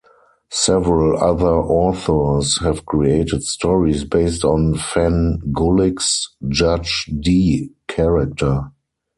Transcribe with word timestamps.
Several 0.49 1.15
other 1.23 1.53
authors 1.59 2.59
have 2.61 2.87
created 2.87 3.43
stories 3.43 4.03
based 4.03 4.43
on 4.43 4.73
Van 4.73 5.39
Gulik's 5.53 6.27
Judge 6.47 7.05
Dee 7.05 7.69
character. 7.87 8.71